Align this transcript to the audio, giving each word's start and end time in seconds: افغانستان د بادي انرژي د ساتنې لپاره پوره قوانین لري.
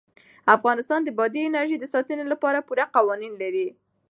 افغانستان 0.55 0.99
د 1.03 1.09
بادي 1.17 1.41
انرژي 1.49 1.77
د 1.79 1.85
ساتنې 1.93 2.25
لپاره 2.31 2.65
پوره 2.67 2.85
قوانین 2.95 3.33
لري. 3.43 3.67